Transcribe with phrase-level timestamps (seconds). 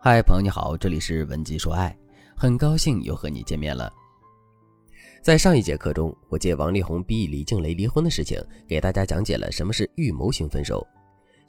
[0.00, 1.94] 嗨，朋友你好，这里是文姬说爱，
[2.36, 3.92] 很高兴又和你见面了。
[5.20, 10.86] 在上一节课中，我借王力宏逼李静蕾离婚的事情，给大家讲解了什么是预谋型分手，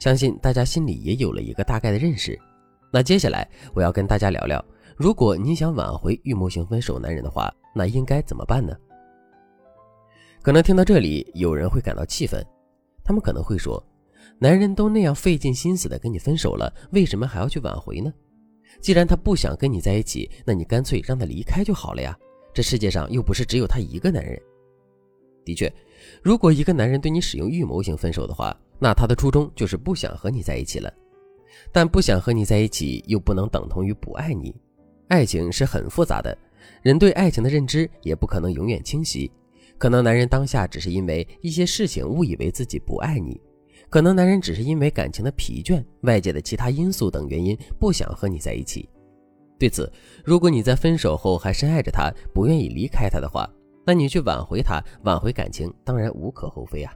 [0.00, 2.36] 相信大家心里也有了一个大概的认识。
[2.92, 4.62] 那接下来我要跟大家聊聊，
[4.96, 8.76] 如果你想挽回预谋型分手男人的话，那应该怎么办呢？
[10.42, 12.44] 可能听到这里，有人会感到气愤，
[13.04, 13.80] 他们可能会说，
[14.40, 18.12] 男人都那样费尽心思的跟你分手了，为什么还要去挽回呢？
[18.80, 22.16] 既然他不想跟你在一起，那你干脆让他离开就好了呀。
[22.52, 24.40] 这世界上又不是只有他一个男人。
[25.44, 25.72] 的确，
[26.22, 30.92] 如果一个男人对你使用预谋型分手的话，那他的初衷就是不想和你在一起了。
[31.72, 34.54] 但不想和你在一起，又不能等同于不爱你。
[35.08, 36.36] 爱情是很复杂的，
[36.82, 39.30] 人对爱情的认知也不可能永远清晰。
[39.76, 43.40] 可能男人当下只是因为一些事情误以为自己不爱你。
[43.90, 48.88] 可能男人只是因为感情的疲倦、外界的其他因素等原因不想和你在一起。
[49.58, 49.92] 对此，
[50.24, 53.50] 如果你在分手后还深爱着他，不愿意离开他的话，
[53.84, 56.94] 那你去挽回他、挽回感情，当然无可厚非啊。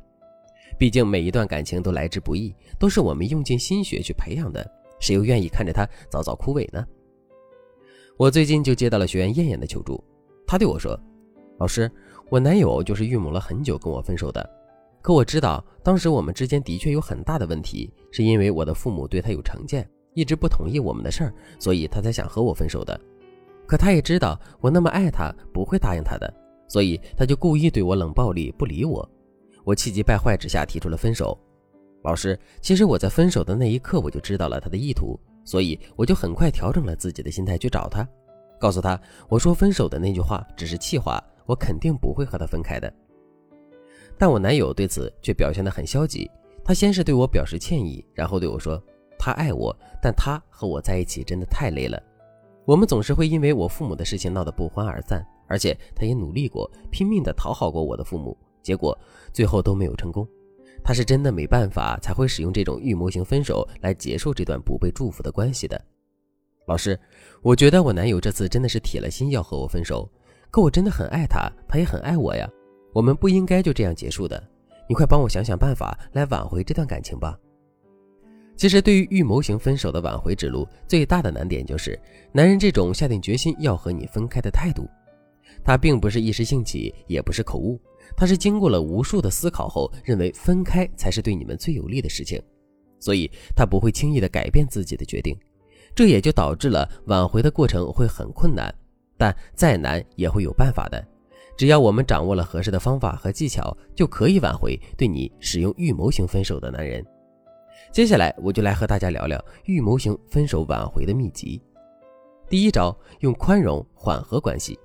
[0.79, 4.65] 毕竟每一段感情都来之不易，都是我们用尽心血去培养的，
[5.01, 6.87] 谁又愿意看着他早早枯萎呢？
[8.17, 10.03] 我最近就接到了学员燕燕的求助，
[10.47, 10.99] 她对我说
[11.59, 11.91] ：“老师，
[12.31, 14.49] 我男友就是预谋了很久跟我分手的。”
[15.05, 22.99] 可我知道，当时我们之间的确有很大的问题，是因为我的父母对他有成见，一直不同意我们的事儿，所以他才想和我分手的。
[23.67, 26.33] 可他也知道我那么爱他，不会答应他的，
[26.67, 29.07] 所以他就故意对我冷暴力，不理我。
[29.63, 31.39] 我气急败坏之下提出了分手。
[32.03, 38.09] 老师，其实我在分手的那一刻我就知道了他的意图，所以我就很快调整了自己的心态去找他，
[38.59, 42.91] 告诉他我说分手的那句话只是气话，我肯定不会和他分开的。
[44.19, 46.31] 但我男友对此却表现得很消极。
[46.65, 48.83] 他先是对我表示歉意，然后对我说
[49.19, 52.03] ：“他爱我，但他和我在一起真的太累了。
[52.65, 58.99] 我们总是会因为我父母的事情闹得不欢而散，而且他也努力过，拼命地讨好过我的父母，结果
[59.31, 60.27] 最后都没有成功。
[60.83, 65.79] 他是真的没办法才会使用这种预谋型分手来结束这段不被祝福的关系的。”
[66.67, 66.99] 老师，
[67.43, 70.11] 我觉得我男友这次真的是铁了心要和我分手，
[70.51, 72.49] 可我真的很爱他，他也很爱我呀。
[72.95, 74.41] 我们不应该就这样结束的，
[74.89, 77.37] 你快帮我想想办法来挽回这段感情吧。
[78.57, 82.01] 其实，对于预谋型分手的挽回之路，最大的难点就是
[82.31, 84.89] 男人这种下定决心要和你分开的态度。
[85.65, 87.81] 他并不是一时兴起，也不是口误，
[88.17, 92.41] 他是经过了无数的思考后，认为分开才是对你们最有利的事情，
[93.01, 95.37] 所以他不会轻易的改变自己的决定。
[95.97, 98.73] 这也就导致了挽回的过程会很困难，
[99.17, 101.05] 但再难也会有办法的。
[101.57, 107.05] 只要我们掌握了合适的方法和技巧，就可以挽回对你使用预谋型分手的男人。
[107.93, 111.63] 接下来，我就来和大家聊聊预谋型分手挽回的秘籍。
[112.49, 114.79] 第一招，用宽容缓和关系。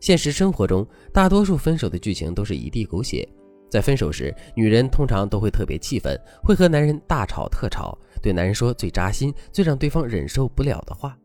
[0.00, 3.28] 现实生活中，大多数分手的剧情都是一地狗血。
[3.68, 11.18] 在分手时，女人通常都会特别气愤，会和男人大吵特吵，对男人说最扎心、最让对方忍受不了的话，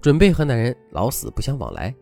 [0.00, 1.94] 准备和男人老死不相往来。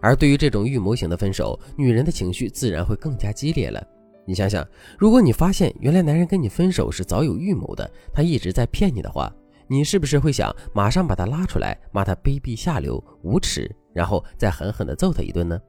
[0.00, 3.82] 而对于这种预谋型的分手，女人的情绪自然会更加激烈了。
[4.26, 4.66] 你想想，
[4.98, 9.30] 如果你发现原来男人跟你分手是早有预谋的，他一直在骗你的话，
[9.66, 15.60] 你是不是会想马上把他拉出来，骂他卑鄙下流、无耻，然后再狠狠地揍他一顿呢？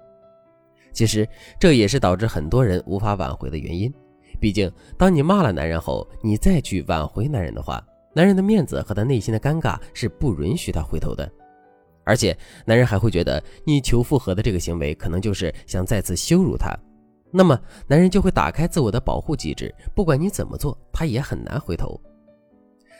[0.93, 1.27] 其实
[1.59, 3.93] 这也是导致很多人无法挽回的原因。
[4.39, 11.29] 毕竟，当你骂了男人后，你再去挽回男人的话，男人的面子和他内心的尴尬是不允许他回头的。
[12.05, 16.77] 而且，男人还会觉得你求复合的这个行为可能就是想再次羞辱他，
[17.31, 21.99] 那么男人就会打开自我的保护机制，不管你怎么做，他也很难回头。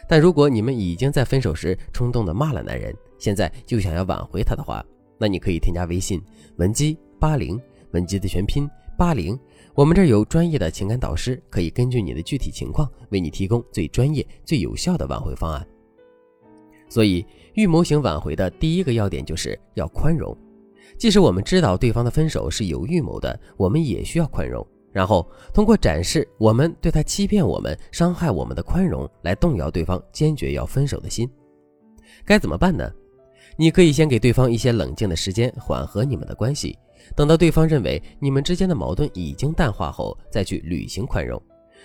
[0.07, 4.83] 但如果你们已经在分手时冲动的骂了男人，现在就想要挽回他的话，
[5.17, 6.21] 那你可以添加微信
[6.57, 7.59] 文姬八零，
[7.91, 9.39] 文姬的全拼八零，
[9.73, 15.65] 我们这儿有专业的情感导师，可以根据你的具体情况为你提供最专业、最有效的挽回方案。
[16.95, 17.25] 所以，
[17.55, 20.33] 预谋型挽回的第一个要点就是要宽容。
[20.97, 24.65] 即使我们知道对方的分手是有预谋的，我们也需要宽容。
[24.93, 31.29] 然后通过展示我们对他欺骗我们、伤害我们的宽容，来动摇对方坚决要分手的心。
[32.23, 32.89] 该怎么办呢？
[33.57, 36.77] 你可以先给对方一些冷静的时间，缓和你们的关系。
[37.13, 41.41] 等到对方认为你们之间的矛盾已经淡化后，再去履行宽容。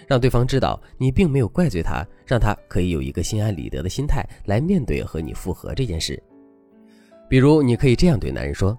[0.06, 6.20] 让对方知道你并没有怪罪他，让他可以有一个心安理得的心态来面对和你复合这件事。
[7.28, 8.76] 比如，你可以这样对男人说：“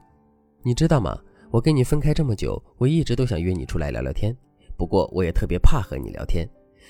[0.62, 1.18] 你知道吗？
[1.50, 4.36] 我跟你分开这么久，我一直都想约你出来聊聊天。
[4.78, 6.48] 不过，我也特别怕和你聊天，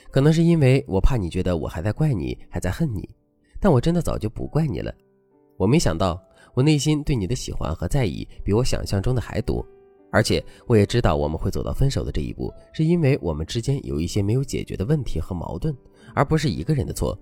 [0.09, 3.07] 可能是因为我怕你觉得我还在怪你，还在恨你。
[3.59, 4.93] 但我真的早就不怪你了。
[5.57, 6.19] 我没想到
[6.53, 9.65] 我内心对你的喜欢和在意比我想象中的还多，
[10.11, 15.75] 而且我也知道我们会走到分手的这一步，是因为我们之间有一些没有解决的问题和矛盾，
[16.13, 17.17] 而不是一个人的错。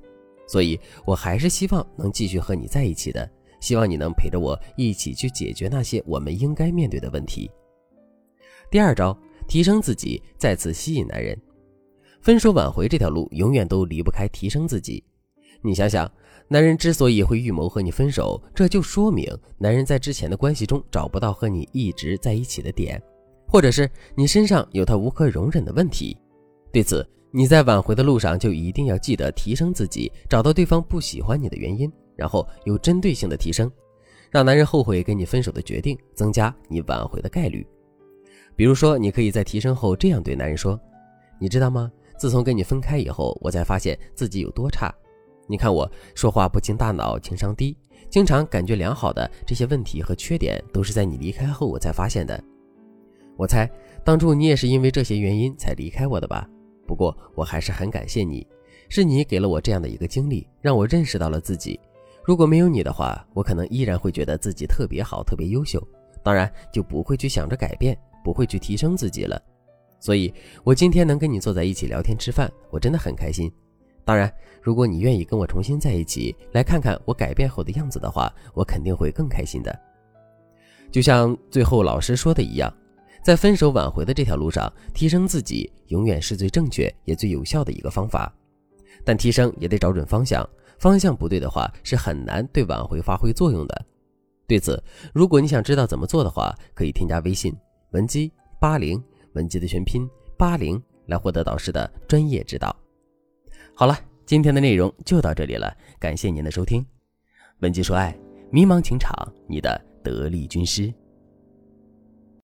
[0.47, 3.29] 所以，我还是希望能继续和你在一起的，
[3.61, 7.49] 希望你能陪着我一起去解决那些我们应该面对的问题。
[8.71, 9.15] 第二招，
[9.47, 11.39] 提升自己，再次吸引男人。
[12.21, 15.03] 分手挽回这条路，永远都离不开提升自己。
[15.61, 16.09] 你想想，
[16.47, 19.27] 男人之所以会预谋和你分手，这就说明
[19.57, 23.01] 男人在之前的关系中找不到和你一直在一起的点，
[23.47, 26.17] 或者是你身上有他无可容忍的问题。
[26.71, 33.71] 对此，你在挽回的路上就一定要记得提升自己，找到对方不喜欢你的原因，然后有针对性的提升，
[34.31, 37.65] 让男人后悔跟你分手的决定，增加你挽回的概率。
[38.55, 40.79] 比如说，你可以在提升后这样对男人说
[41.39, 41.91] ：“你知道吗？
[42.17, 44.93] 自从跟你分开以后，我才发现自己有多差。
[45.49, 47.75] 你看我说话不经大脑，情商低，
[48.07, 52.39] 经常感觉良好的这些问题和缺点，都是在你离开后我才发现的。
[53.35, 53.67] 我猜
[54.03, 56.47] 当初你也是因为这些原因才离开我的吧？”
[56.85, 58.45] 不过我还是很感谢你，
[58.89, 61.79] 是你给了我这样的一个经历，让我认识到了自己。
[62.23, 65.81] 如果没有你的话，我可能依然会觉得自己特别好、特别优秀，
[66.23, 69.41] 当然就不会去想着改变，不会去提升自己了。
[69.99, 70.31] 所以，
[70.63, 73.51] 我今天能跟你坐在一起聊天吃饭，我真的很开心。
[74.09, 79.79] 当然，如果你愿意跟我重新在一起，来看看我改变后的样子的话，我肯定会更开心的。
[80.89, 82.73] 就像最后老师说的一样。
[83.21, 88.33] 在分手挽回的这条路上，提升自己永远是最正确也最有效的一个方法。
[89.05, 90.43] 但提升也得找准方向，
[90.79, 93.85] 方向不对的话，是很难对挽回发挥作用的。
[94.47, 94.83] 对此，
[95.13, 97.55] 如果你想知道怎么做的话，可以添加微信
[97.91, 98.99] 文姬八零，
[99.33, 102.75] 文姬的全拼八零，来获得导师的专业指导。
[103.79, 106.85] 好了，今天的内容就到这里了，感谢您的收听。
[107.59, 108.13] 文姬说爱，
[108.51, 109.15] 迷茫情场，
[109.47, 110.93] 你的得力军师。